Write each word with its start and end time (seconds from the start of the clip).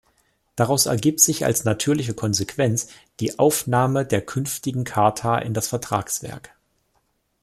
Daraus 0.55 0.87
ergibt 0.87 1.19
sich 1.19 1.45
als 1.45 1.63
natürliche 1.63 2.15
Konsequenz 2.15 2.87
die 3.19 3.37
Aufnahme 3.37 4.03
der 4.03 4.21
künftigen 4.23 4.83
Charta 4.83 5.37
in 5.37 5.53
das 5.53 5.67
Vertragswerk. 5.67 6.55